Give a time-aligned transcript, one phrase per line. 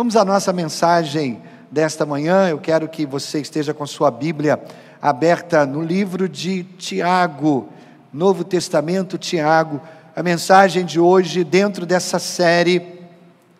[0.00, 2.48] Vamos à nossa mensagem desta manhã.
[2.48, 4.58] Eu quero que você esteja com sua Bíblia
[4.98, 7.68] aberta no livro de Tiago,
[8.10, 9.78] Novo Testamento, Tiago.
[10.16, 12.98] A mensagem de hoje, dentro dessa série,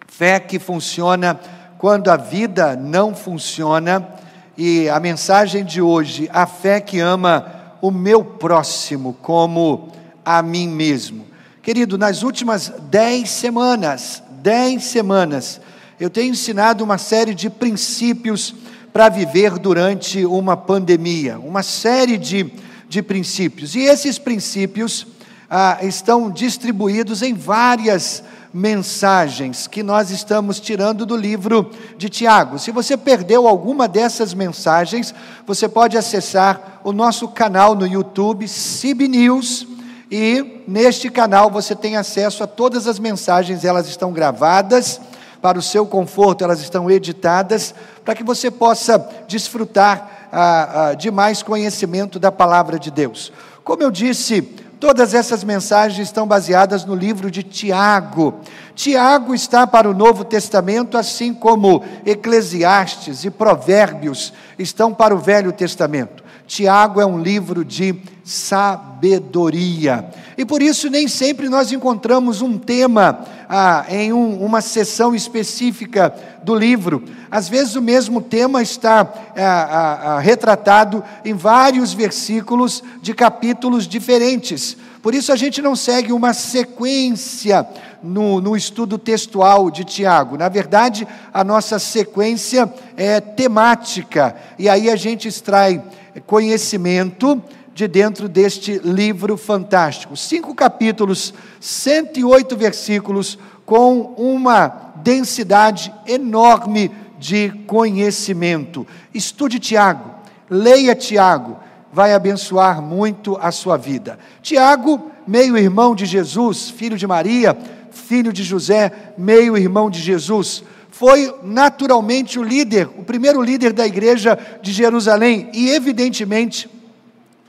[0.08, 1.38] Fé que funciona
[1.76, 4.08] quando a vida não funciona.
[4.56, 9.92] E a mensagem de hoje, a fé que ama o meu próximo como
[10.24, 11.26] a mim mesmo.
[11.60, 15.60] Querido, nas últimas dez semanas, dez semanas,
[16.01, 18.54] eu tenho ensinado uma série de princípios
[18.90, 22.50] para viver durante uma pandemia, uma série de,
[22.88, 23.74] de princípios.
[23.74, 25.06] E esses princípios
[25.50, 32.59] ah, estão distribuídos em várias mensagens que nós estamos tirando do livro de Tiago.
[32.59, 35.14] Se você perdeu alguma dessas mensagens,
[35.46, 39.66] você pode acessar o nosso canal no YouTube, CIB News,
[40.10, 44.98] e neste canal você tem acesso a todas as mensagens, elas estão gravadas
[45.40, 51.10] para o seu conforto, elas estão editadas, para que você possa desfrutar ah, ah, de
[51.10, 53.32] mais conhecimento da palavra de Deus.
[53.65, 54.42] Como eu disse,
[54.78, 58.40] todas essas mensagens estão baseadas no livro de Tiago.
[58.74, 65.53] Tiago está para o Novo Testamento, assim como Eclesiastes e Provérbios estão para o Velho
[65.53, 66.25] Testamento.
[66.47, 70.05] Tiago é um livro de sabedoria.
[70.41, 76.15] E por isso nem sempre nós encontramos um tema ah, em um, uma sessão específica
[76.43, 77.05] do livro.
[77.31, 83.87] Às vezes o mesmo tema está ah, ah, ah retratado em vários versículos de capítulos
[83.87, 84.79] diferentes.
[85.03, 87.69] Por isso a gente não segue uma sequência
[88.03, 90.39] no, no estudo textual de Tiago.
[90.39, 95.83] Na verdade, a nossa sequência é temática, e aí a gente extrai
[96.27, 97.43] conhecimento
[97.75, 100.17] de dentro deste livro fantástico.
[100.17, 108.87] Cinco capítulos, 108 versículos, com uma densidade enorme de conhecimento.
[109.15, 110.11] Estude Tiago,
[110.49, 111.59] leia Tiago,
[111.93, 114.19] vai abençoar muito a sua vida.
[114.43, 117.56] Tiago, meio-irmão de Jesus, filho de Maria,
[117.91, 124.39] filho de José, meio-irmão de Jesus foi naturalmente o líder, o primeiro líder da igreja
[124.61, 126.69] de Jerusalém e, evidentemente,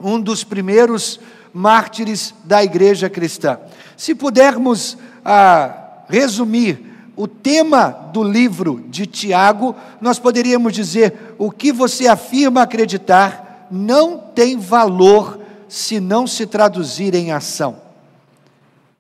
[0.04, 1.20] um dos primeiros
[1.54, 3.60] mártires da igreja cristã.
[3.98, 11.72] Se pudermos ah, resumir o tema do livro de Tiago, nós poderíamos dizer: o que
[11.72, 17.78] você afirma acreditar não tem valor se não se traduzir em ação.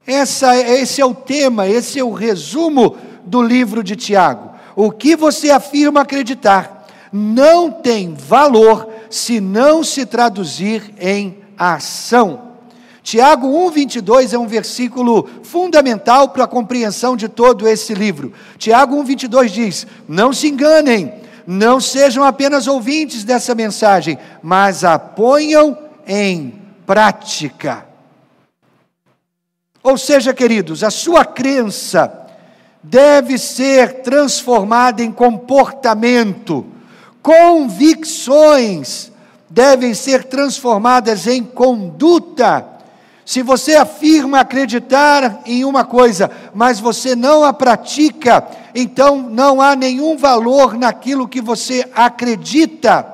[0.06, 4.51] Essa, esse é o tema, esse é o resumo do livro de Tiago.
[4.75, 12.51] O que você afirma acreditar não tem valor se não se traduzir em ação.
[13.03, 18.31] Tiago 1:22 é um versículo fundamental para a compreensão de todo esse livro.
[18.57, 21.13] Tiago 1:22 diz: "Não se enganem,
[21.45, 25.77] não sejam apenas ouvintes dessa mensagem, mas a ponham
[26.07, 26.53] em
[26.85, 27.85] prática."
[29.83, 32.21] Ou seja, queridos, a sua crença
[32.83, 36.66] deve ser transformada em comportamento,
[37.21, 39.11] convicções
[39.49, 42.65] devem ser transformadas em conduta.
[43.25, 49.75] Se você afirma acreditar em uma coisa, mas você não a pratica, então não há
[49.75, 53.07] nenhum valor naquilo que você acredita.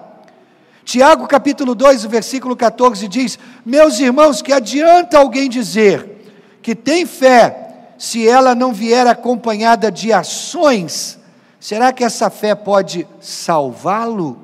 [0.85, 6.17] Tiago capítulo 2, versículo 14 diz: Meus irmãos, que adianta alguém dizer
[6.61, 11.19] que tem fé se ela não vier acompanhada de ações,
[11.59, 14.39] será que essa fé pode salvá-lo?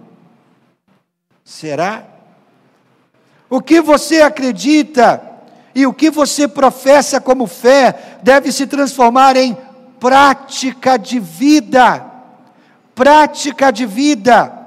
[1.43, 2.05] Será?
[3.49, 5.21] O que você acredita
[5.75, 9.57] e o que você professa como fé deve se transformar em
[9.99, 12.05] prática de vida.
[12.93, 14.63] Prática de vida.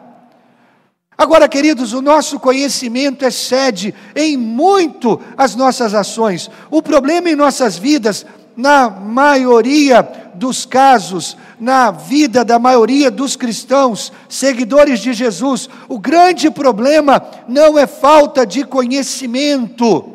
[1.19, 6.51] Agora, queridos, o nosso conhecimento excede em muito as nossas ações.
[6.71, 8.27] O problema em nossas vidas
[8.57, 10.03] na maioria
[10.35, 17.79] dos casos, na vida da maioria dos cristãos, seguidores de Jesus, o grande problema não
[17.79, 20.13] é falta de conhecimento,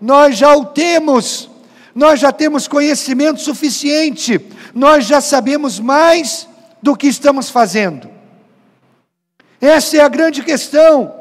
[0.00, 1.48] nós já o temos,
[1.94, 4.40] nós já temos conhecimento suficiente,
[4.74, 6.48] nós já sabemos mais
[6.82, 8.10] do que estamos fazendo.
[9.60, 11.14] Essa é a grande questão.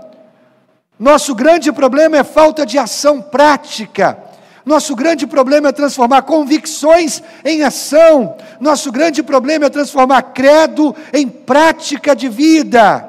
[0.97, 4.31] Nosso grande problema é falta de ação prática
[4.65, 8.37] nosso grande problema é transformar convicções em ação.
[8.59, 13.07] Nosso grande problema é transformar credo em prática de vida.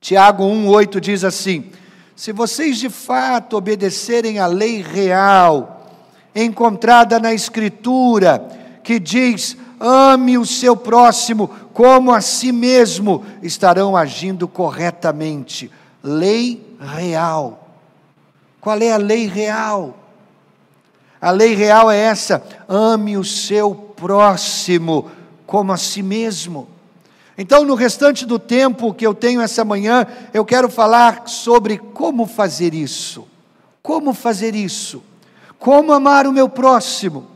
[0.00, 1.70] Tiago 1,8 diz assim:
[2.16, 5.86] Se vocês de fato obedecerem à lei real,
[6.34, 8.44] encontrada na Escritura,
[8.82, 15.70] que diz: ame o seu próximo como a si mesmo, estarão agindo corretamente.
[16.02, 17.61] Lei real.
[18.62, 19.96] Qual é a lei real?
[21.20, 25.10] A lei real é essa: ame o seu próximo
[25.44, 26.68] como a si mesmo.
[27.36, 32.24] Então, no restante do tempo que eu tenho essa manhã, eu quero falar sobre como
[32.24, 33.26] fazer isso.
[33.82, 35.02] Como fazer isso?
[35.58, 37.26] Como amar o meu próximo?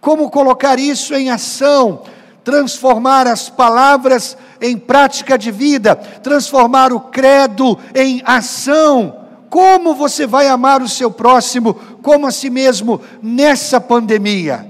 [0.00, 2.04] Como colocar isso em ação?
[2.42, 9.19] Transformar as palavras em prática de vida, transformar o credo em ação.
[9.50, 14.64] Como você vai amar o seu próximo como a si mesmo nessa pandemia?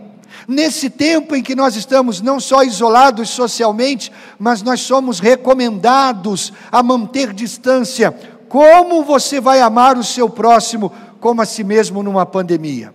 [0.49, 6.83] Nesse tempo em que nós estamos não só isolados socialmente, mas nós somos recomendados a
[6.83, 8.11] manter distância.
[8.49, 10.91] Como você vai amar o seu próximo
[11.21, 12.93] como a si mesmo numa pandemia?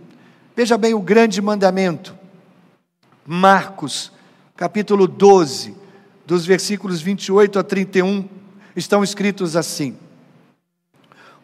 [0.56, 2.16] Veja bem o grande mandamento.
[3.24, 4.12] Marcos,
[4.58, 5.76] capítulo 12,
[6.26, 8.28] dos versículos 28 a 31,
[8.76, 9.96] estão escritos assim: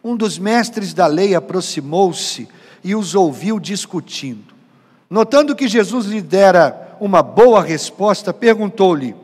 [0.04, 2.48] Um dos mestres da lei aproximou-se
[2.82, 4.52] e os ouviu discutindo.
[5.08, 9.14] Notando que Jesus lhe dera uma boa resposta, perguntou-lhe: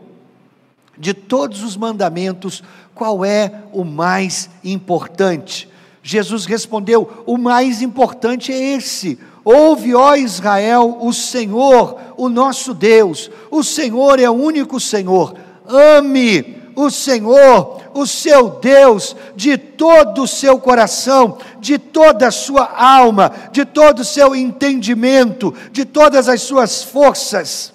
[0.97, 2.63] De todos os mandamentos,
[2.95, 5.69] qual é o mais importante?
[6.03, 9.19] Jesus respondeu: O mais importante é esse.
[9.45, 13.31] Ouve, ó Israel, o Senhor, o nosso Deus.
[13.51, 15.35] O Senhor é o único Senhor.
[15.67, 22.71] Ame o Senhor, o seu Deus, de todo o seu coração, de toda a sua
[22.73, 27.73] alma, de todo o seu entendimento, de todas as suas forças.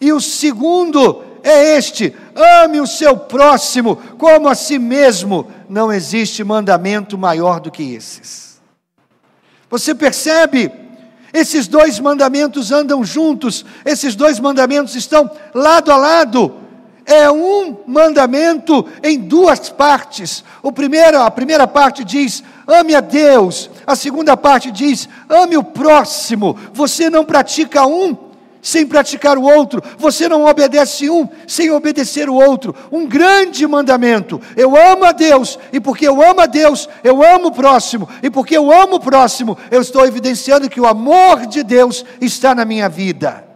[0.00, 5.52] E o segundo é este: ame o seu próximo como a si mesmo.
[5.68, 8.58] Não existe mandamento maior do que esses.
[9.68, 10.72] Você percebe?
[11.30, 16.63] Esses dois mandamentos andam juntos, esses dois mandamentos estão lado a lado
[17.06, 20.44] é um mandamento em duas partes.
[20.62, 23.70] O primeiro, a primeira parte diz: ame a Deus.
[23.86, 26.56] A segunda parte diz: ame o próximo.
[26.72, 28.16] Você não pratica um
[28.62, 29.82] sem praticar o outro.
[29.98, 32.74] Você não obedece um sem obedecer o outro.
[32.90, 34.40] Um grande mandamento.
[34.56, 38.08] Eu amo a Deus, e porque eu amo a Deus, eu amo o próximo.
[38.22, 42.54] E porque eu amo o próximo, eu estou evidenciando que o amor de Deus está
[42.54, 43.53] na minha vida.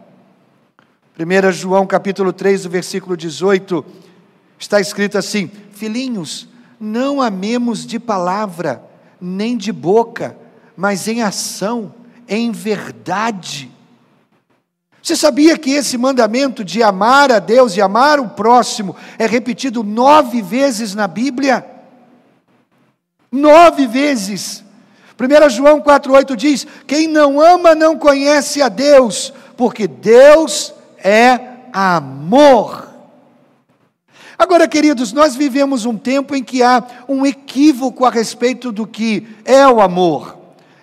[1.21, 3.85] 1 João capítulo 3, versículo 18,
[4.57, 6.47] está escrito assim: Filhinhos,
[6.79, 8.81] não amemos de palavra,
[9.19, 10.37] nem de boca,
[10.77, 11.93] mas em ação,
[12.25, 13.69] em verdade.
[15.03, 19.83] Você sabia que esse mandamento de amar a Deus e amar o próximo é repetido
[19.83, 21.65] nove vezes na Bíblia?
[23.29, 24.63] Nove vezes.
[25.19, 31.39] 1 João 4,8 diz: Quem não ama não conhece a Deus, porque Deus é
[31.73, 32.87] amor.
[34.37, 39.27] Agora, queridos, nós vivemos um tempo em que há um equívoco a respeito do que
[39.43, 40.37] é o amor.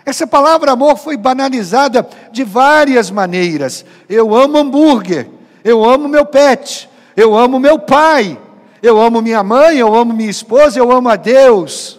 [0.05, 3.85] Essa palavra amor foi banalizada de várias maneiras.
[4.09, 5.29] Eu amo hambúrguer,
[5.65, 8.39] eu amo meu pet, eu amo meu pai,
[8.83, 11.96] eu amo minha mãe, eu amo minha esposa, eu amo a Deus.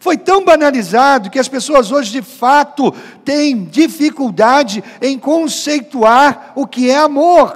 [0.00, 2.90] Foi tão banalizado que as pessoas hoje de fato
[3.22, 7.54] têm dificuldade em conceituar o que é amor.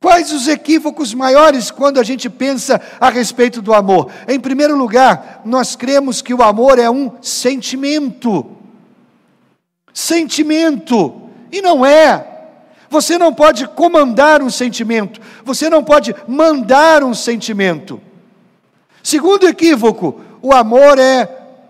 [0.00, 4.10] Quais os equívocos maiores quando a gente pensa a respeito do amor?
[4.26, 8.44] Em primeiro lugar, nós cremos que o amor é um sentimento.
[9.94, 11.22] Sentimento.
[11.52, 12.26] E não é.
[12.90, 18.00] Você não pode comandar um sentimento, você não pode mandar um sentimento.
[19.02, 21.26] Segundo equívoco, o amor é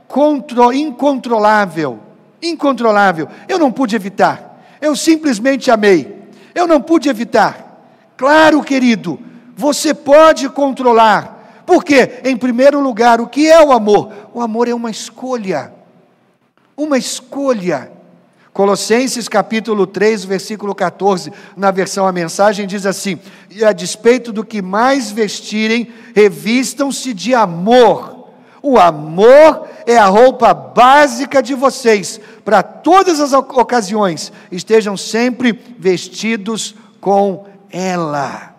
[0.09, 2.00] contro, incontrolável.
[2.43, 3.28] Incontrolável.
[3.47, 4.61] Eu não pude evitar.
[4.81, 6.25] Eu simplesmente amei.
[6.52, 7.87] Eu não pude evitar.
[8.16, 9.16] Claro, querido,
[9.57, 11.62] você pode controlar.
[11.64, 14.12] Porque, em primeiro lugar, o que é o amor?
[14.35, 15.73] O amor é uma escolha.
[16.76, 17.93] Uma escolha.
[18.52, 24.45] Colossenses capítulo 3, versículo 14, na versão a mensagem diz assim: "E a despeito do
[24.45, 28.13] que mais vestirem, revistam-se de amor,
[28.64, 36.75] o amor é a roupa básica de vocês, para todas as ocasiões, estejam sempre vestidos
[36.99, 38.54] com ela.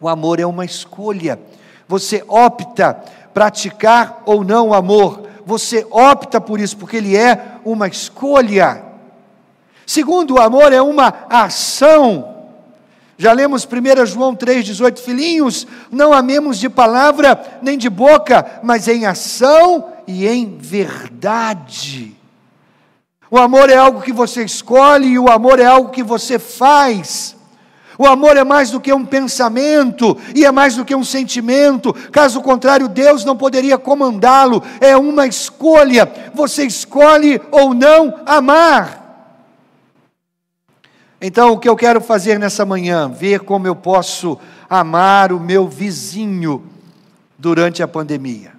[0.00, 1.38] O amor é uma escolha.
[1.86, 2.94] Você opta
[3.34, 5.28] praticar ou não o amor.
[5.44, 8.82] Você opta por isso, porque ele é uma escolha.
[9.84, 12.39] Segundo, o amor é uma ação.
[13.20, 19.04] Já lemos 1 João 3,18: Filhinhos, não amemos de palavra nem de boca, mas em
[19.04, 22.16] ação e em verdade.
[23.30, 27.36] O amor é algo que você escolhe e o amor é algo que você faz.
[27.98, 31.92] O amor é mais do que um pensamento e é mais do que um sentimento.
[32.10, 34.62] Caso contrário, Deus não poderia comandá-lo.
[34.80, 36.10] É uma escolha.
[36.32, 39.00] Você escolhe ou não amar.
[41.20, 44.38] Então, o que eu quero fazer nessa manhã, ver como eu posso
[44.70, 46.64] amar o meu vizinho
[47.38, 48.52] durante a pandemia.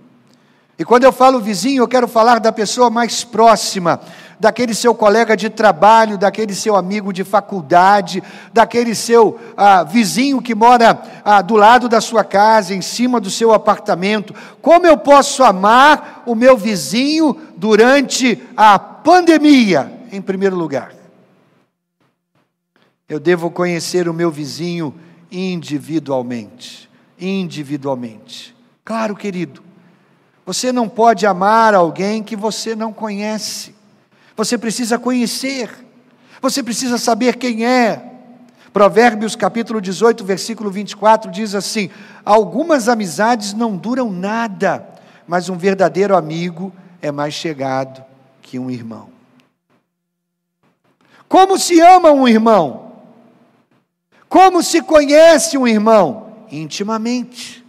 [0.78, 4.00] E quando eu falo vizinho, eu quero falar da pessoa mais próxima,
[4.40, 8.22] daquele seu colega de trabalho, daquele seu amigo de faculdade,
[8.54, 13.30] daquele seu ah, vizinho que mora ah, do lado da sua casa, em cima do
[13.30, 14.36] seu apartamento.
[14.62, 19.92] Como eu posso amar o meu vizinho durante a pandemia?
[20.12, 21.01] Em primeiro lugar,
[23.12, 24.96] eu devo conhecer o meu vizinho
[25.30, 26.90] individualmente.
[27.20, 28.56] Individualmente.
[28.86, 29.62] Claro, querido,
[30.46, 33.76] você não pode amar alguém que você não conhece.
[34.38, 35.70] Você precisa conhecer,
[36.42, 38.02] você precisa saber quem é.
[38.72, 41.90] Provérbios capítulo 18, versículo 24 diz assim:
[42.24, 44.88] Algumas amizades não duram nada,
[45.28, 48.02] mas um verdadeiro amigo é mais chegado
[48.42, 49.10] que um irmão.
[51.28, 52.91] Como se ama um irmão?
[54.32, 56.28] Como se conhece um irmão?
[56.50, 57.62] Intimamente.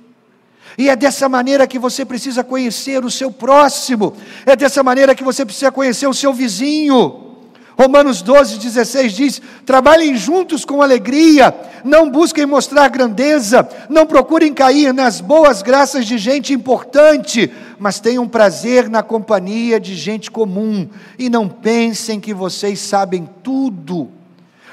[0.78, 4.14] E é dessa maneira que você precisa conhecer o seu próximo,
[4.46, 7.32] é dessa maneira que você precisa conhecer o seu vizinho.
[7.76, 11.52] Romanos 12, 16 diz: trabalhem juntos com alegria,
[11.82, 18.28] não busquem mostrar grandeza, não procurem cair nas boas graças de gente importante, mas tenham
[18.28, 20.88] prazer na companhia de gente comum,
[21.18, 24.21] e não pensem que vocês sabem tudo.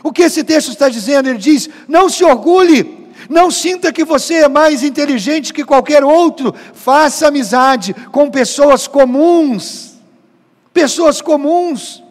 [0.04, 1.30] O que esse texto está dizendo?
[1.30, 6.54] Ele diz: não se orgulhe, não sinta que você é mais inteligente que qualquer outro.
[6.74, 9.94] Faça amizade com pessoas comuns.
[10.74, 12.04] Pessoas comuns.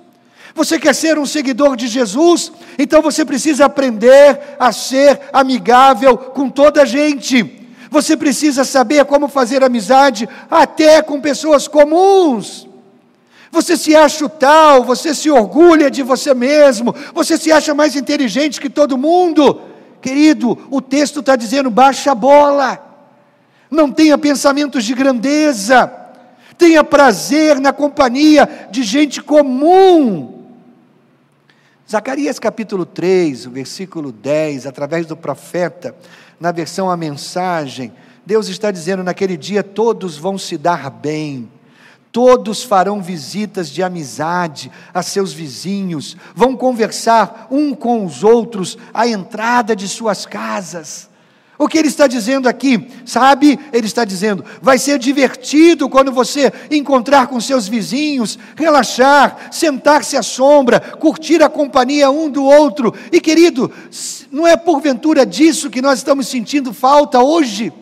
[0.55, 2.53] Você quer ser um seguidor de Jesus?
[2.79, 7.69] Então você precisa aprender a ser amigável com toda a gente.
[7.91, 12.68] Você precisa saber como fazer amizade até com pessoas comuns.
[13.51, 17.97] Você se acha o tal, você se orgulha de você mesmo, você se acha mais
[17.97, 19.61] inteligente que todo mundo.
[20.01, 22.79] Querido, o texto está dizendo: baixa a bola,
[23.71, 25.91] não tenha pensamentos de grandeza,
[26.57, 30.45] tenha prazer na companhia de gente comum.
[31.91, 35.97] Zacarias capítulo 3, o versículo 10, através do profeta,
[36.39, 37.93] na versão a mensagem,
[38.27, 41.49] Deus está dizendo: naquele dia todos vão se dar bem
[42.11, 49.07] Todos farão visitas de amizade a seus vizinhos, vão conversar um com os outros à
[49.07, 51.09] entrada de suas casas.
[51.59, 53.59] O que ele está dizendo aqui, sabe?
[53.73, 60.23] Ele está dizendo: vai ser divertido quando você encontrar com seus vizinhos, relaxar, sentar-se à
[60.23, 62.95] sombra, curtir a companhia um do outro.
[63.11, 63.73] E querido,
[64.31, 67.73] não é porventura disso que nós estamos sentindo falta hoje?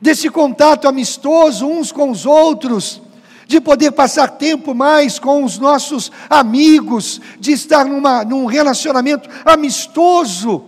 [0.00, 3.02] Desse contato amistoso uns com os outros,
[3.46, 10.64] de poder passar tempo mais com os nossos amigos, de estar numa, num relacionamento amistoso.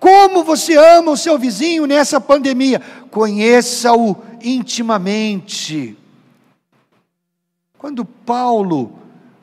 [0.00, 2.80] Como você ama o seu vizinho nessa pandemia?
[3.10, 5.96] Conheça-o intimamente.
[7.76, 8.92] Quando Paulo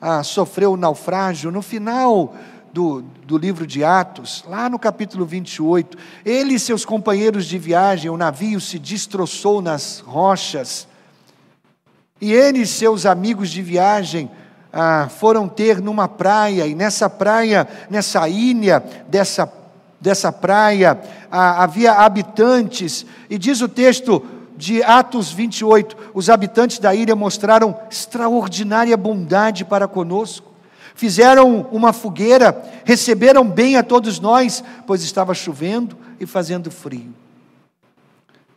[0.02, 2.36] ah, sofreu o naufrágio, no final
[2.76, 8.12] do, do livro de Atos, lá no capítulo 28, ele e seus companheiros de viagem,
[8.12, 10.86] o navio se destroçou nas rochas,
[12.20, 14.30] e ele e seus amigos de viagem
[14.74, 19.50] ah, foram ter numa praia, e nessa praia, nessa ilha dessa,
[20.02, 21.00] dessa praia,
[21.32, 24.22] ah, havia habitantes, e diz o texto
[24.58, 30.55] de Atos 28, os habitantes da ilha mostraram extraordinária bondade para conosco
[30.94, 37.14] fizeram uma fogueira, receberam bem a todos nós, pois estava chovendo e fazendo frio.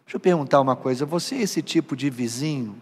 [0.05, 2.77] Deixa eu perguntar uma coisa: você é esse tipo de vizinho?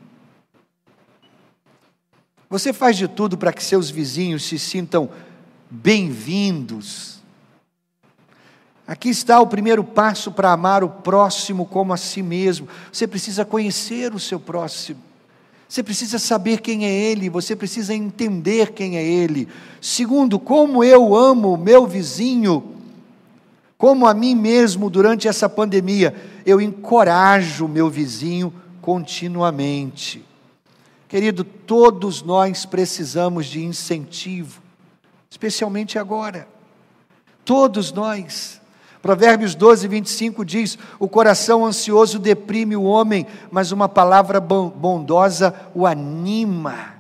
[2.49, 5.11] Você faz de tudo para que seus vizinhos se sintam
[5.69, 7.17] bem-vindos?
[8.87, 12.69] Aqui está o primeiro passo para amar o próximo como a si mesmo.
[12.93, 15.03] Você precisa conhecer o seu próximo.
[15.69, 19.49] Você precisa saber quem é Ele, você precisa entender quem é Ele.
[19.81, 22.77] Segundo, como eu amo o meu vizinho,
[23.77, 30.25] como a mim mesmo durante essa pandemia, eu encorajo o meu vizinho continuamente.
[31.09, 34.63] Querido, todos nós precisamos de incentivo,
[35.29, 36.49] especialmente agora.
[37.45, 38.61] Todos nós.
[39.07, 45.87] Provérbios 12, 25 diz: O coração ansioso deprime o homem, mas uma palavra bondosa o
[45.87, 46.97] anima.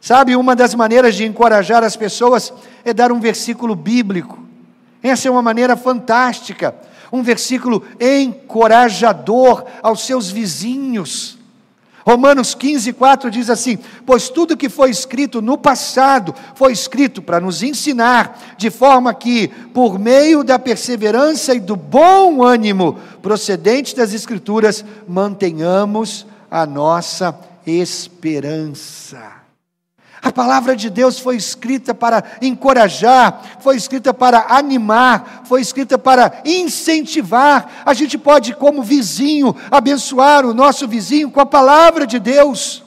[0.00, 2.50] Sabe, uma das maneiras de encorajar as pessoas
[2.82, 4.38] é dar um versículo bíblico.
[5.02, 6.74] Essa é uma maneira fantástica,
[7.12, 11.36] um versículo encorajador aos seus vizinhos.
[12.04, 17.40] Romanos 15, 4 diz assim: Pois tudo que foi escrito no passado foi escrito para
[17.40, 24.12] nos ensinar, de forma que, por meio da perseverança e do bom ânimo procedente das
[24.12, 29.41] Escrituras, mantenhamos a nossa esperança.
[30.22, 36.42] A palavra de Deus foi escrita para encorajar, foi escrita para animar, foi escrita para
[36.44, 37.82] incentivar.
[37.84, 42.84] A gente pode, como vizinho, abençoar o nosso vizinho com a palavra de Deus.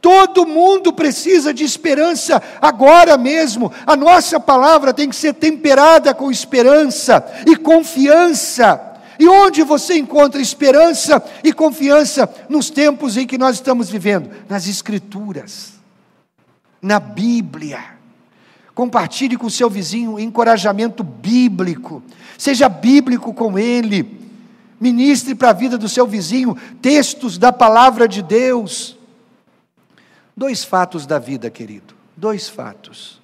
[0.00, 3.70] Todo mundo precisa de esperança agora mesmo.
[3.86, 8.98] A nossa palavra tem que ser temperada com esperança e confiança.
[9.20, 14.30] E onde você encontra esperança e confiança nos tempos em que nós estamos vivendo?
[14.48, 15.79] Nas Escrituras
[16.80, 17.98] na Bíblia.
[18.74, 22.02] Compartilhe com o seu vizinho encorajamento bíblico.
[22.38, 24.18] Seja bíblico com ele.
[24.80, 28.96] Ministre para a vida do seu vizinho textos da palavra de Deus.
[30.34, 31.94] Dois fatos da vida, querido.
[32.16, 33.20] Dois fatos.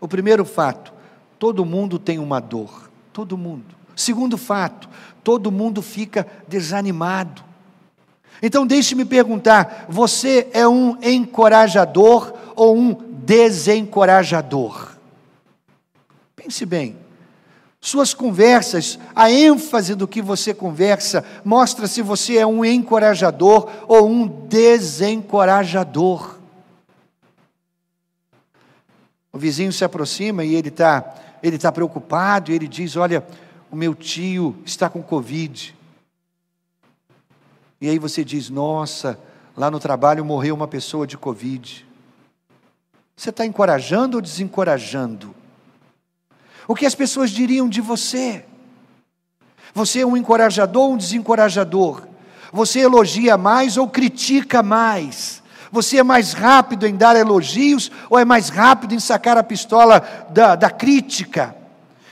[0.00, 0.92] O primeiro fato:
[1.38, 2.90] todo mundo tem uma dor.
[3.12, 3.74] Todo mundo.
[3.94, 4.88] Segundo fato:
[5.22, 7.42] todo mundo fica desanimado.
[8.42, 12.92] Então deixe-me perguntar: você é um encorajador ou um
[13.24, 14.92] desencorajador?
[16.36, 16.96] Pense bem.
[17.80, 24.08] Suas conversas, a ênfase do que você conversa, mostra se você é um encorajador ou
[24.08, 26.38] um desencorajador.
[29.32, 33.22] O vizinho se aproxima e ele está ele tá preocupado, e ele diz: Olha,
[33.70, 35.76] o meu tio está com Covid.
[37.78, 39.18] E aí você diz: Nossa,
[39.54, 41.86] lá no trabalho morreu uma pessoa de Covid.
[43.16, 45.34] Você está encorajando ou desencorajando?
[46.66, 48.44] O que as pessoas diriam de você?
[49.72, 52.06] Você é um encorajador ou um desencorajador?
[52.52, 55.42] Você elogia mais ou critica mais?
[55.70, 60.00] Você é mais rápido em dar elogios ou é mais rápido em sacar a pistola
[60.30, 61.54] da, da crítica?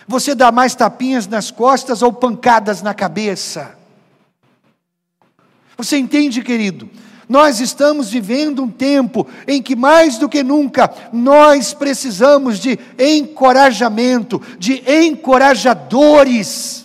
[0.06, 3.78] Você dá mais tapinhas nas costas ou pancadas na cabeça?
[5.76, 6.90] Você entende, querido?
[7.32, 14.38] Nós estamos vivendo um tempo em que, mais do que nunca, nós precisamos de encorajamento,
[14.58, 16.84] de encorajadores.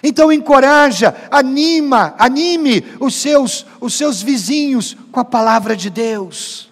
[0.00, 6.70] Então, encoraja, anima, anime os seus, os seus vizinhos com a palavra de Deus.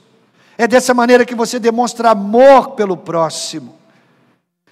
[0.56, 3.74] É dessa maneira que você demonstra amor pelo próximo.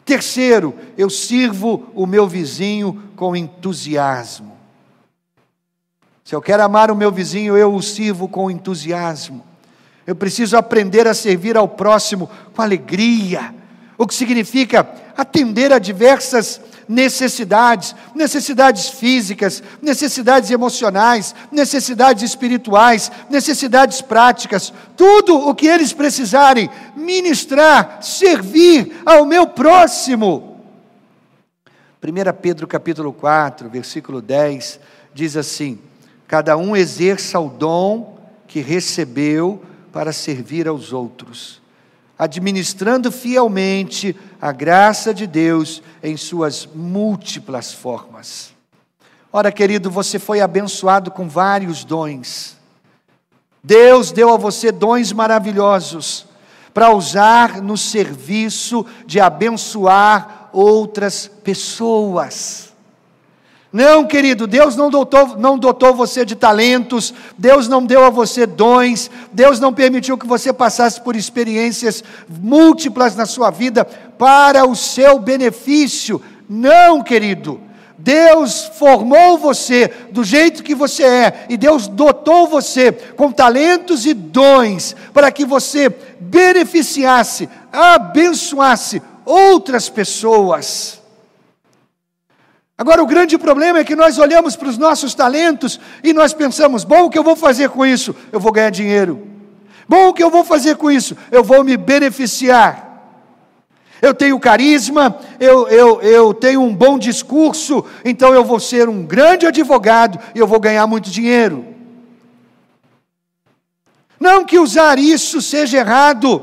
[0.05, 4.54] Terceiro, eu sirvo o meu vizinho com entusiasmo.
[6.25, 9.45] Se eu quero amar o meu vizinho, eu o sirvo com entusiasmo.
[10.07, 13.55] Eu preciso aprender a servir ao próximo com alegria,
[13.99, 24.73] o que significa atender a diversas necessidades, necessidades físicas, necessidades emocionais, necessidades espirituais, necessidades práticas,
[24.97, 30.59] tudo o que eles precisarem, ministrar, servir ao meu próximo.
[32.03, 34.81] 1 Pedro capítulo 4, versículo 10
[35.15, 35.79] diz assim:
[36.27, 41.63] cada um exerça o dom que recebeu para servir aos outros,
[42.19, 48.53] administrando fielmente a graça de Deus em suas múltiplas formas.
[49.33, 52.57] Ora, querido, você foi abençoado com vários dons.
[53.63, 56.27] Deus deu a você dons maravilhosos
[56.75, 62.74] para usar no serviço de abençoar outras pessoas.
[63.75, 68.47] Não, querido, Deus não dotou, não dotou você de talentos, Deus não deu a você
[68.47, 74.77] dons, Deus não permitiu que você passasse por experiências múltiplas na sua vida para o
[74.77, 76.23] seu benefício.
[76.49, 77.61] Não, querido.
[77.99, 84.15] Deus formou você do jeito que você é, e Deus dotou você com talentos e
[84.15, 91.03] dons para que você beneficiasse, abençoasse outras pessoas.
[92.77, 96.83] Agora, o grande problema é que nós olhamos para os nossos talentos e nós pensamos:
[96.83, 98.15] bom, o que eu vou fazer com isso?
[98.33, 99.29] Eu vou ganhar dinheiro.
[99.89, 101.17] Bom, o que eu vou fazer com isso?
[101.31, 102.93] Eu vou me beneficiar.
[104.03, 109.03] Eu tenho carisma, eu, eu, eu tenho um bom discurso, então eu vou ser um
[109.05, 111.65] grande advogado e eu vou ganhar muito dinheiro.
[114.21, 116.43] Não que usar isso seja errado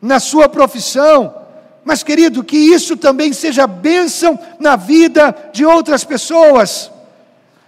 [0.00, 1.34] na sua profissão,
[1.84, 6.90] mas, querido, que isso também seja bênção na vida de outras pessoas.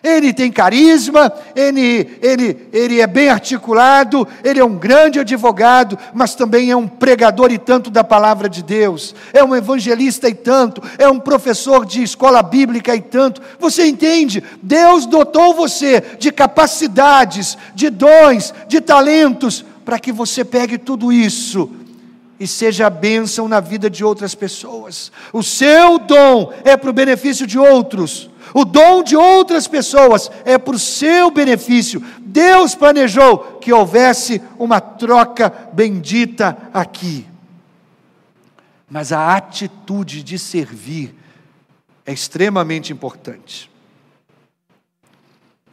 [0.02, 6.34] ele tem carisma, ele, ele, ele é bem articulado, ele é um grande advogado, mas
[6.34, 10.80] também é um pregador e tanto da palavra de Deus, é um evangelista e tanto,
[10.96, 13.42] é um professor de escola bíblica e tanto.
[13.58, 14.44] Você entende?
[14.62, 21.85] Deus dotou você de capacidades, de dons, de talentos, para que você pegue tudo isso
[22.38, 25.10] e seja bênção na vida de outras pessoas.
[25.32, 28.30] O seu dom é para o benefício de outros.
[28.54, 32.02] O dom de outras pessoas é para o seu benefício.
[32.20, 37.26] Deus planejou que houvesse uma troca bendita aqui.
[38.88, 41.14] Mas a atitude de servir
[42.04, 43.70] é extremamente importante.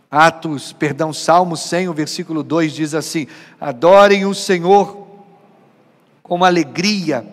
[0.10, 3.28] Atos, perdão, Salmo 100, o versículo 2 diz assim:
[3.60, 5.03] Adorem o Senhor
[6.24, 7.28] com alegria,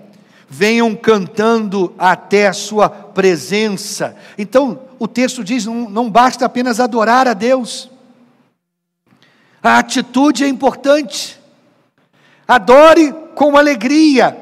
[0.48, 4.16] venham cantando até a sua presença.
[4.36, 7.88] Então, o texto diz: não, não basta apenas adorar a Deus,
[9.62, 11.38] a atitude é importante.
[12.48, 14.36] Adore com alegria.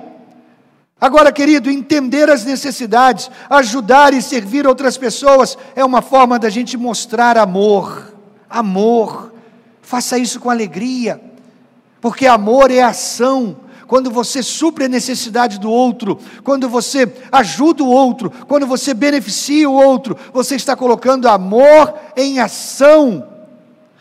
[1.01, 6.77] Agora, querido, entender as necessidades, ajudar e servir outras pessoas é uma forma da gente
[6.77, 8.15] mostrar amor.
[8.49, 9.33] Amor.
[9.83, 11.21] Faça isso com alegria,
[12.01, 13.57] porque amor é ação
[13.89, 19.69] quando você supre a necessidade do outro, quando você ajuda o outro, quando você beneficia
[19.69, 23.27] o outro, você está colocando amor em ação,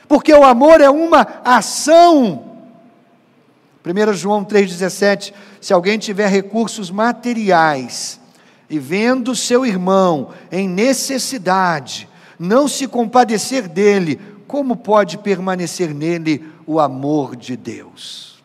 [0.05, 2.43] porque o amor é uma ação.
[3.85, 8.19] 1 João 3,17: se alguém tiver recursos materiais
[8.69, 16.77] e vendo seu irmão em necessidade, não se compadecer dele, como pode permanecer nele o
[16.77, 18.36] amor de Deus?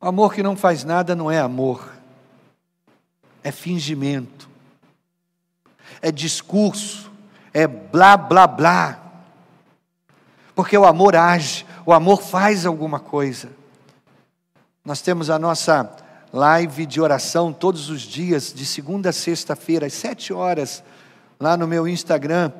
[0.00, 1.92] Amor que não faz nada não é amor,
[3.44, 4.48] é fingimento,
[6.00, 7.12] é discurso,
[7.52, 8.98] é blá blá blá.
[10.54, 13.50] Porque o amor age, o amor faz alguma coisa.
[14.82, 15.94] Nós temos a nossa
[16.32, 20.82] live de oração todos os dias, de segunda a sexta-feira, às sete horas,
[21.38, 22.50] lá no meu Instagram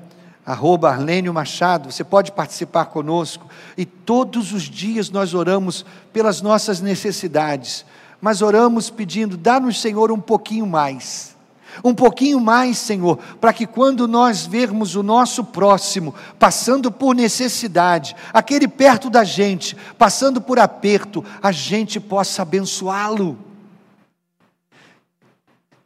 [0.51, 6.81] arroba Arlênio Machado, você pode participar conosco, e todos os dias nós oramos pelas nossas
[6.81, 7.85] necessidades,
[8.21, 11.37] mas oramos pedindo, dá-nos, Senhor, um pouquinho mais,
[11.85, 18.17] um pouquinho mais, Senhor, para que quando nós vermos o nosso próximo passando por necessidade,
[18.33, 23.50] aquele perto da gente, passando por aperto, a gente possa abençoá-lo.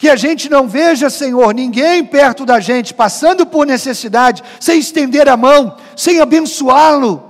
[0.04, 5.30] Que a gente não veja, Senhor, ninguém perto da gente passando por necessidade, sem estender
[5.30, 7.22] a mão, sem abençoá-lo.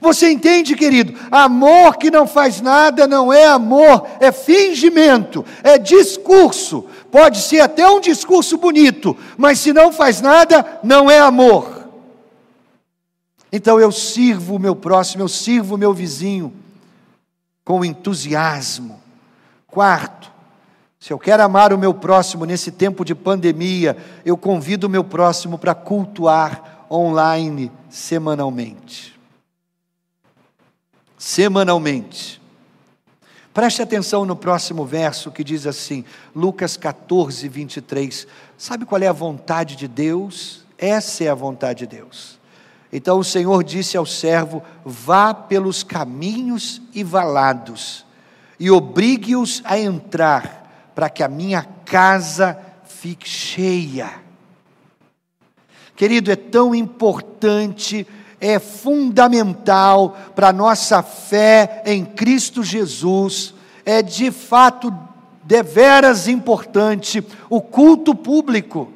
[0.00, 1.18] Você entende, querido?
[1.32, 6.86] Amor que não faz nada não é amor, é fingimento, é discurso.
[7.10, 11.88] Pode ser até um discurso bonito, mas se não faz nada, não é amor.
[13.50, 16.52] Então eu sirvo o meu próximo, eu sirvo o meu vizinho
[17.64, 19.02] com entusiasmo.
[19.66, 20.37] Quarto,
[21.00, 25.04] se eu quero amar o meu próximo nesse tempo de pandemia, eu convido o meu
[25.04, 29.18] próximo para cultuar online semanalmente.
[31.16, 32.40] Semanalmente.
[33.54, 38.26] Preste atenção no próximo verso que diz assim, Lucas 14, 23.
[38.56, 40.64] Sabe qual é a vontade de Deus?
[40.76, 42.38] Essa é a vontade de Deus.
[42.92, 48.04] Então o Senhor disse ao servo: Vá pelos caminhos e valados,
[48.58, 50.67] e obrigue-os a entrar
[50.98, 54.10] para que a minha casa fique cheia.
[55.94, 58.04] Querido, é tão importante,
[58.40, 64.92] é fundamental para a nossa fé em Cristo Jesus, é de fato
[65.44, 68.92] deveras importante o culto público.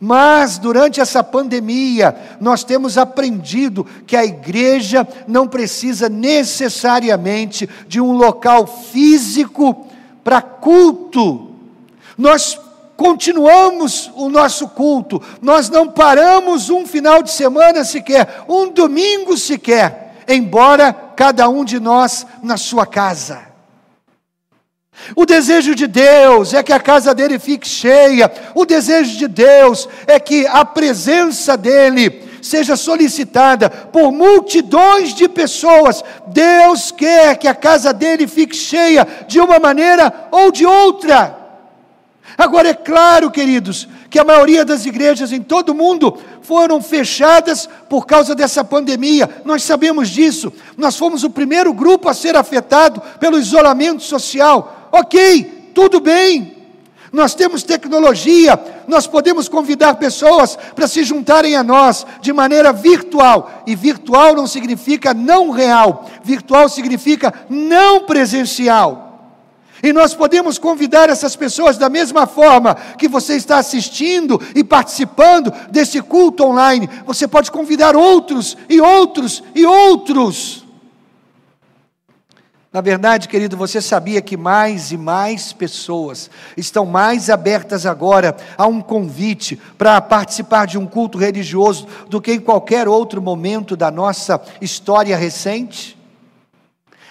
[0.00, 8.12] Mas durante essa pandemia, nós temos aprendido que a igreja não precisa necessariamente de um
[8.12, 9.86] local físico
[10.26, 11.52] para culto.
[12.18, 12.58] Nós
[12.96, 20.16] continuamos o nosso culto, nós não paramos um final de semana sequer, um domingo sequer,
[20.26, 23.40] embora cada um de nós na sua casa.
[25.14, 29.88] O desejo de Deus é que a casa dele fique cheia, o desejo de Deus
[30.08, 36.02] é que a presença dele seja solicitada por multidões de pessoas.
[36.28, 41.36] Deus quer que a casa dele fique cheia de uma maneira ou de outra.
[42.38, 47.68] Agora, é claro, queridos, que a maioria das igrejas em todo o mundo foram fechadas
[47.88, 49.28] por causa dessa pandemia.
[49.44, 50.52] Nós sabemos disso.
[50.76, 54.88] Nós fomos o primeiro grupo a ser afetado pelo isolamento social.
[54.92, 56.55] Ok, tudo bem.
[57.16, 63.62] Nós temos tecnologia, nós podemos convidar pessoas para se juntarem a nós de maneira virtual.
[63.66, 69.32] E virtual não significa não real, virtual significa não presencial.
[69.82, 75.50] E nós podemos convidar essas pessoas da mesma forma que você está assistindo e participando
[75.70, 76.86] desse culto online.
[77.06, 80.65] Você pode convidar outros e outros e outros.
[82.76, 88.66] Na verdade, querido, você sabia que mais e mais pessoas estão mais abertas agora a
[88.66, 93.90] um convite para participar de um culto religioso do que em qualquer outro momento da
[93.90, 95.98] nossa história recente?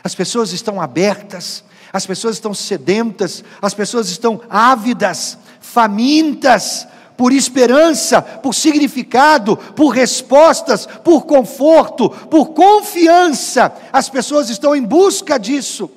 [0.04, 8.22] As pessoas estão abertas, as pessoas estão sedentas, as pessoas estão ávidas, famintas por esperança,
[8.22, 13.74] por significado, por respostas, por conforto, por confiança.
[13.92, 15.90] As pessoas estão em busca disso.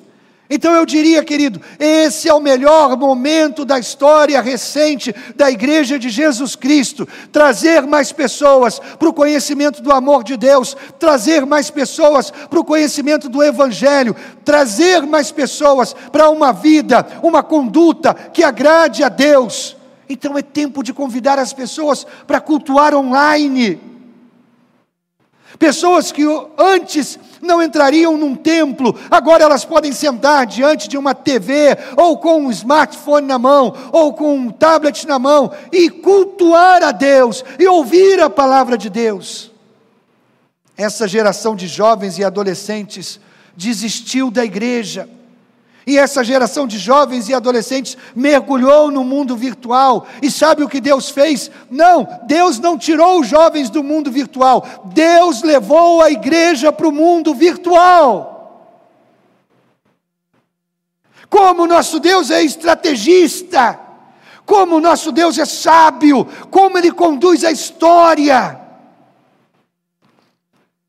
[0.50, 6.08] Então eu diria, querido, esse é o melhor momento da história recente da Igreja de
[6.08, 7.06] Jesus Cristo.
[7.30, 12.64] Trazer mais pessoas para o conhecimento do amor de Deus, trazer mais pessoas para o
[12.64, 19.77] conhecimento do Evangelho, trazer mais pessoas para uma vida, uma conduta que agrade a Deus.
[20.08, 23.80] Então é tempo de convidar as pessoas para cultuar online.
[25.58, 26.22] Pessoas que
[26.56, 32.42] antes não entrariam num templo, agora elas podem sentar diante de uma TV, ou com
[32.42, 37.66] um smartphone na mão, ou com um tablet na mão, e cultuar a Deus, e
[37.66, 39.50] ouvir a palavra de Deus.
[40.76, 43.18] Essa geração de jovens e adolescentes
[43.56, 45.08] desistiu da igreja,
[45.88, 50.06] e essa geração de jovens e adolescentes mergulhou no mundo virtual.
[50.20, 51.50] E sabe o que Deus fez?
[51.70, 54.82] Não, Deus não tirou os jovens do mundo virtual.
[54.92, 58.76] Deus levou a igreja para o mundo virtual.
[61.30, 63.80] Como nosso Deus é estrategista,
[64.44, 68.67] como nosso Deus é sábio, como ele conduz a história.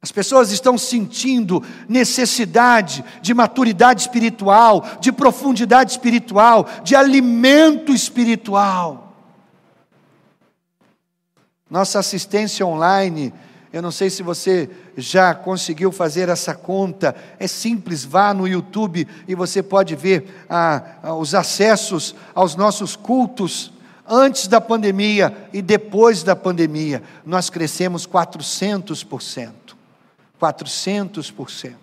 [0.01, 9.13] As pessoas estão sentindo necessidade de maturidade espiritual, de profundidade espiritual, de alimento espiritual.
[11.69, 13.33] Nossa assistência online,
[13.73, 19.05] eu não sei se você já conseguiu fazer essa conta, é simples, vá no YouTube
[19.27, 23.73] e você pode ver ah, ah os acessos aos nossos cultos
[24.07, 27.03] antes da pandemia e depois da pandemia.
[27.25, 29.58] Nós crescemos 400%.
[30.39, 31.73] 400%.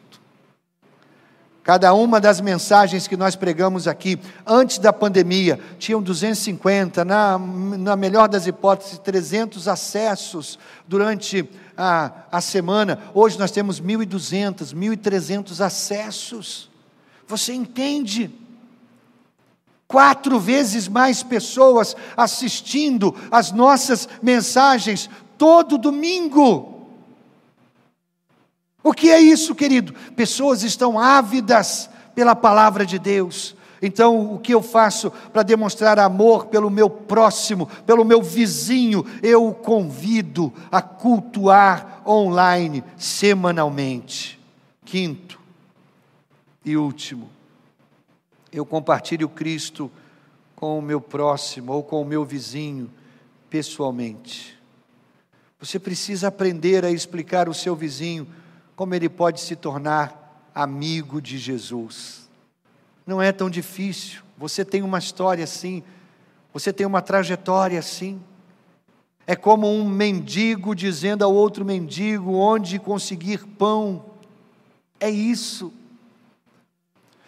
[1.67, 7.97] Cada uma das mensagens que nós pregamos aqui, antes da pandemia, tinham 250, na, na
[7.97, 13.01] melhor das hipóteses, 300 acessos durante a, a semana.
[13.13, 16.71] Hoje nós temos 1.200, 1.300 acessos.
[17.27, 18.31] Você entende?
[19.89, 26.76] Quatro vezes mais pessoas assistindo as nossas mensagens todo domingo.
[28.87, 29.93] O que é isso, querido?
[30.15, 33.57] Pessoas estão ávidas pela palavra de Deus.
[33.83, 39.05] Então, o que eu faço para demonstrar amor pelo meu próximo, pelo meu vizinho?
[39.25, 44.39] Eu o convido a cultuar online semanalmente.
[44.85, 45.41] Quinto
[46.65, 47.29] e último,
[48.53, 49.91] eu compartilho Cristo
[50.55, 52.89] com o meu próximo ou com o meu vizinho
[53.51, 54.57] pessoalmente.
[55.59, 58.29] Você precisa aprender a explicar ao seu vizinho
[58.77, 62.29] como ele pode se tornar amigo de Jesus.
[63.07, 64.21] Não é tão difícil.
[64.37, 65.83] Você tem uma história assim,
[66.53, 68.21] você tem uma trajetória assim.
[69.27, 74.05] É como um mendigo dizendo ao outro mendigo onde conseguir pão.
[75.01, 75.73] É isso.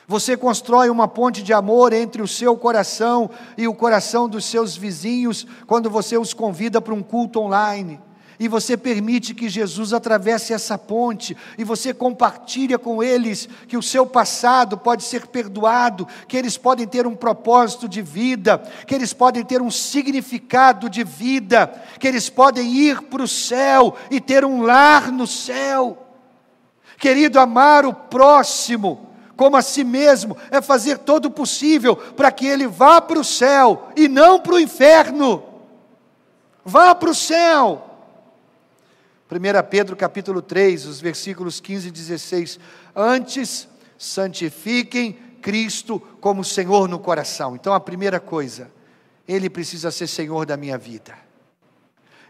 [0.07, 4.77] Você constrói uma ponte de amor entre o seu coração e o coração dos seus
[4.77, 8.01] vizinhos quando você os convida para um culto online
[8.39, 13.83] e você permite que Jesus atravesse essa ponte, e você compartilha com eles que o
[13.83, 19.13] seu passado pode ser perdoado, que eles podem ter um propósito de vida, que eles
[19.13, 24.45] podem ter um significado de vida, que eles podem ir para o céu e ter
[24.45, 26.07] um lar no céu.
[26.99, 32.45] Querido, amar o próximo como a si mesmo é fazer todo o possível para que
[32.45, 35.45] ele vá para o céu e não para o inferno.
[36.65, 37.88] Vá para o céu.
[39.31, 42.61] 1 Pedro capítulo 3, os versículos 15 e 16.
[42.97, 45.13] Antes, santifiquem
[45.43, 47.55] Cristo como Senhor no coração.
[47.55, 48.71] Então, a primeira coisa,
[49.27, 51.17] Ele precisa ser Senhor da minha vida.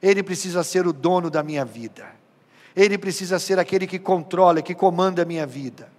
[0.02, 2.06] Ele precisa ser o dono da minha vida.
[2.74, 5.90] Ele precisa ser aquele que controla, que comanda a minha vida.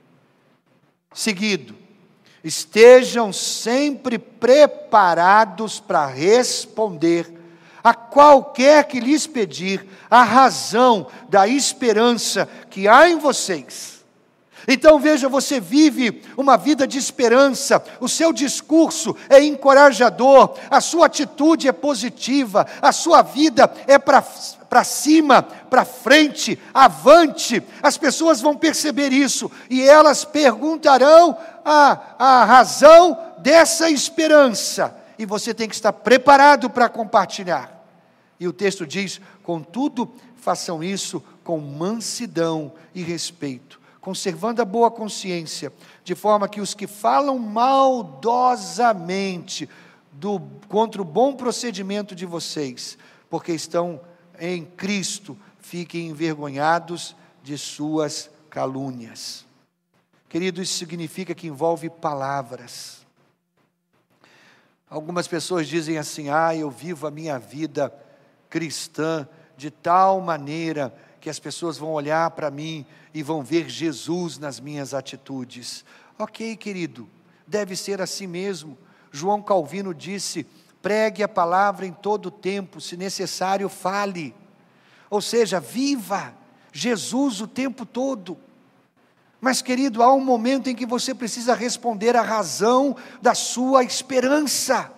[1.14, 1.76] Seguido,
[2.44, 7.39] Estejam sempre preparados para responder
[7.84, 14.00] a qualquer que lhes pedir a razão da esperança que há em vocês.
[14.68, 21.08] Então veja, você vive uma vida de esperança, o seu discurso é encorajador, a sua
[21.08, 27.64] atitude é positiva, a sua vida é para cima, para frente, avante.
[27.82, 34.99] As pessoas vão perceber isso e elas perguntarão a, a razão dessa esperança.
[35.20, 37.86] E você tem que estar preparado para compartilhar.
[38.40, 45.74] E o texto diz: contudo, façam isso com mansidão e respeito, conservando a boa consciência,
[46.06, 49.70] de forma que os que falam maldosamente
[50.14, 52.98] do, contra o bom procedimento de vocês,
[53.30, 54.00] porque estão
[54.40, 59.46] em Cristo, fiquem envergonhados de suas calúnias.
[60.30, 62.99] Querido, isso significa que envolve palavras.
[64.90, 67.94] Algumas pessoas dizem assim: ah, eu vivo a minha vida
[68.50, 74.38] cristã de tal maneira que as pessoas vão olhar para mim e vão ver Jesus
[74.38, 75.86] nas minhas atitudes.
[76.18, 77.08] Ok, querido,
[77.46, 78.78] deve ser assim mesmo.
[79.12, 80.48] João Calvino disse:
[80.82, 84.34] pregue a palavra em todo o tempo, se necessário, fale.
[85.10, 86.34] Ou seja, viva
[86.72, 88.38] Jesus o tempo todo.
[89.42, 94.92] Mas, querido, há um momento em que você precisa responder a razão da sua esperança.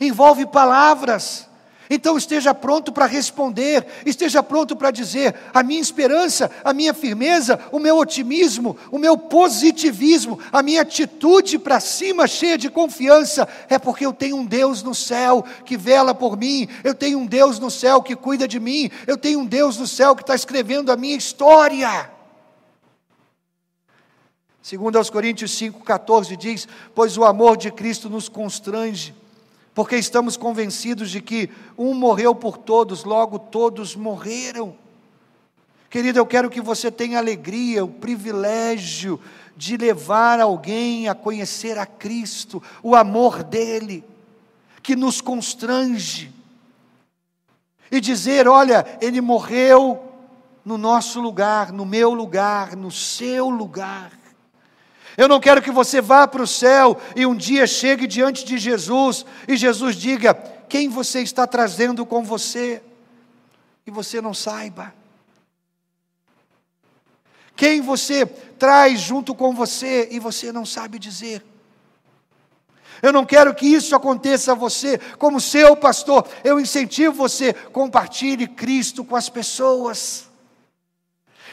[0.00, 1.48] Envolve palavras.
[1.88, 7.60] Então esteja pronto para responder, esteja pronto para dizer: a minha esperança, a minha firmeza,
[7.70, 13.78] o meu otimismo, o meu positivismo, a minha atitude para cima, cheia de confiança, é
[13.78, 17.58] porque eu tenho um Deus no céu que vela por mim, eu tenho um Deus
[17.58, 20.90] no céu que cuida de mim, eu tenho um Deus no céu que está escrevendo
[20.90, 22.21] a minha história.
[24.62, 29.12] Segundo aos Coríntios 5,14 diz: Pois o amor de Cristo nos constrange,
[29.74, 34.76] porque estamos convencidos de que um morreu por todos, logo todos morreram.
[35.90, 39.20] Querido, eu quero que você tenha alegria, o privilégio
[39.56, 44.04] de levar alguém a conhecer a Cristo, o amor dele,
[44.80, 46.32] que nos constrange,
[47.90, 50.00] e dizer: olha, ele morreu
[50.64, 54.21] no nosso lugar, no meu lugar, no seu lugar.
[55.16, 58.58] Eu não quero que você vá para o céu e um dia chegue diante de
[58.58, 60.34] Jesus e Jesus diga:
[60.68, 62.82] Quem você está trazendo com você?
[63.86, 64.94] E você não saiba.
[67.54, 71.44] Quem você traz junto com você e você não sabe dizer.
[73.02, 76.26] Eu não quero que isso aconteça a você, como seu pastor.
[76.44, 80.28] Eu incentivo você, compartilhe Cristo com as pessoas.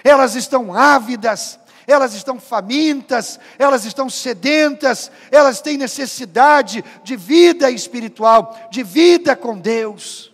[0.03, 1.58] Elas estão ávidas,
[1.89, 9.57] elas estão famintas, elas estão sedentas, elas têm necessidade de vida espiritual, de vida com
[9.57, 10.31] Deus.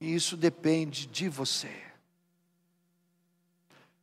[0.00, 1.70] E isso depende de você.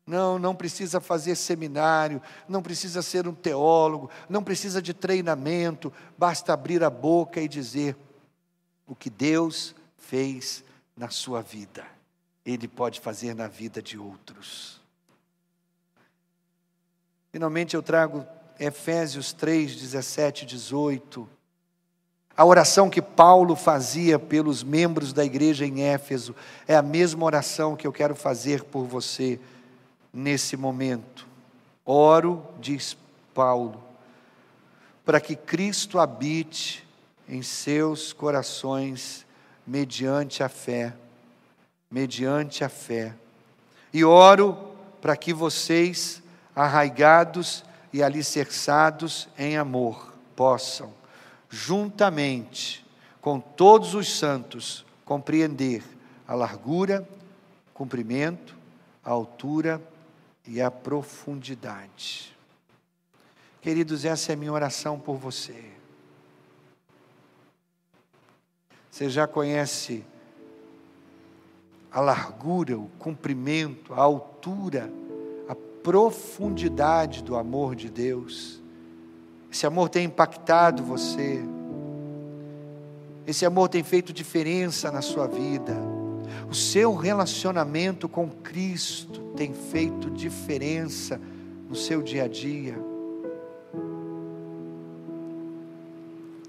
[0.05, 6.51] Não, não precisa fazer seminário, não precisa ser um teólogo, não precisa de treinamento, basta
[6.51, 7.95] abrir a boca e dizer
[8.85, 10.65] o que Deus fez
[10.97, 11.85] na sua vida,
[12.45, 14.84] Ele pode fazer na vida de outros.
[17.35, 18.25] Finalmente eu trago
[18.57, 21.27] Efésios 3, 17 e 18.
[22.37, 26.33] A oração que Paulo fazia pelos membros da igreja em Éfeso
[26.65, 29.37] é a mesma oração que eu quero fazer por você
[30.13, 31.27] nesse momento.
[31.85, 32.95] Oro, diz
[33.33, 33.83] Paulo,
[35.03, 36.87] para que Cristo habite
[37.27, 39.25] em seus corações
[39.67, 40.93] mediante a fé,
[41.91, 43.13] mediante a fé.
[43.93, 44.71] E oro
[45.01, 46.23] para que vocês
[46.55, 50.93] arraigados e alicerçados em amor, possam,
[51.49, 52.85] juntamente
[53.21, 55.83] com todos os santos, compreender
[56.27, 57.07] a largura,
[57.73, 58.55] comprimento,
[59.03, 59.81] a altura
[60.47, 62.35] e a profundidade.
[63.61, 65.71] Queridos, essa é a minha oração por você.
[68.91, 70.05] Você já conhece
[71.91, 74.89] a largura, o comprimento, a altura,
[75.85, 78.59] profundidade do amor de Deus.
[79.51, 81.39] Esse amor tem impactado você.
[83.27, 85.75] Esse amor tem feito diferença na sua vida.
[86.49, 91.21] O seu relacionamento com Cristo tem feito diferença
[91.69, 92.75] no seu dia a dia.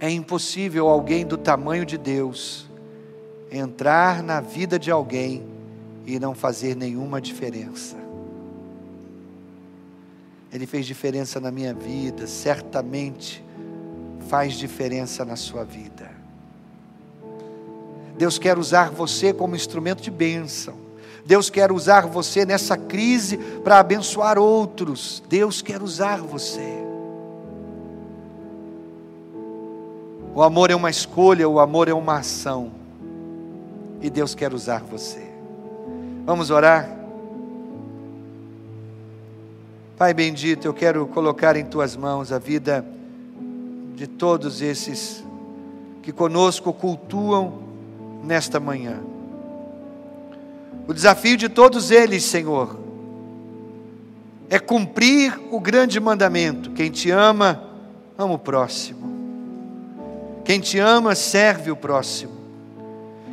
[0.00, 2.66] É impossível alguém do tamanho de Deus
[3.50, 5.46] entrar na vida de alguém
[6.06, 8.05] e não fazer nenhuma diferença.
[10.52, 13.44] Ele fez diferença na minha vida, certamente
[14.28, 16.10] faz diferença na sua vida.
[18.16, 20.74] Deus quer usar você como instrumento de bênção.
[21.24, 25.22] Deus quer usar você nessa crise para abençoar outros.
[25.28, 26.86] Deus quer usar você.
[30.34, 32.70] O amor é uma escolha, o amor é uma ação.
[34.00, 35.26] E Deus quer usar você.
[36.24, 36.95] Vamos orar?
[39.98, 42.84] Pai bendito, eu quero colocar em tuas mãos a vida
[43.94, 45.24] de todos esses
[46.02, 47.62] que conosco cultuam
[48.22, 49.00] nesta manhã.
[50.86, 52.78] O desafio de todos eles, Senhor,
[54.50, 57.64] é cumprir o grande mandamento: quem te ama,
[58.18, 59.16] ama o próximo.
[60.44, 62.34] Quem te ama, serve o próximo.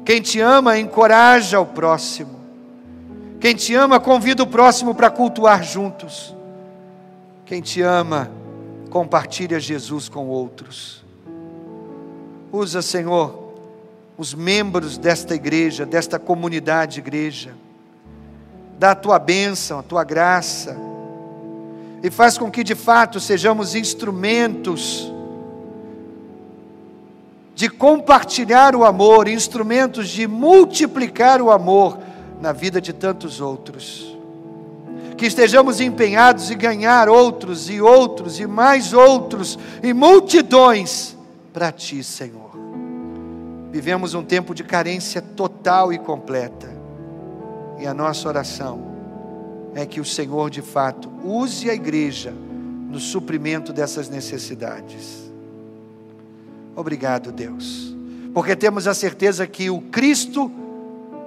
[0.05, 2.39] Quem te ama, encoraja o próximo.
[3.41, 6.33] Quem te ama, convida o próximo para cultuar juntos.
[7.45, 8.31] Quem te ama,
[8.89, 11.03] compartilha Jesus com outros.
[12.51, 13.53] Usa, Senhor,
[14.17, 17.53] os membros desta igreja, desta comunidade igreja.
[18.77, 20.77] Dá a tua bênção, a tua graça.
[22.01, 25.11] E faz com que de fato sejamos instrumentos
[27.55, 31.99] de compartilhar o amor, instrumentos de multiplicar o amor
[32.41, 34.12] na vida de tantos outros.
[35.17, 41.15] Que estejamos empenhados em ganhar outros e outros e mais outros e multidões
[41.51, 42.51] para ti, Senhor.
[43.71, 46.71] Vivemos um tempo de carência total e completa.
[47.79, 48.93] E a nossa oração
[49.75, 55.31] é que o Senhor, de fato, use a igreja no suprimento dessas necessidades.
[56.75, 57.95] Obrigado, Deus,
[58.33, 60.51] porque temos a certeza que o Cristo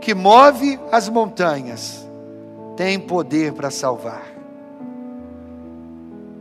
[0.01, 2.05] que move as montanhas
[2.77, 4.22] tem poder para salvar.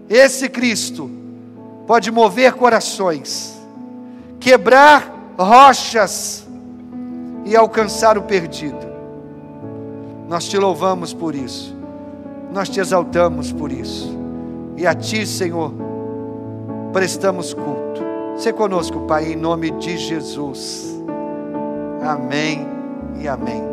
[0.10, 1.10] Esse Cristo
[1.88, 3.58] pode mover corações,
[4.40, 6.46] quebrar rochas
[7.46, 8.86] e alcançar o perdido.
[10.28, 11.76] Nós te louvamos por isso,
[12.52, 14.16] nós te exaltamos por isso,
[14.76, 15.74] e a Ti, Senhor,
[16.92, 18.04] prestamos culto.
[18.38, 20.96] Se conosco, Pai, em nome de Jesus.
[22.02, 22.68] Amém
[23.20, 23.66] e amém.